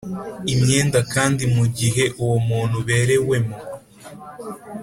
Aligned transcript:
Imyenda 0.53 0.99
kandi 1.13 1.43
mu 1.55 1.65
gihe 1.77 2.03
uwo 2.21 2.37
muntu 2.47 2.73
uberewemo 2.81 3.57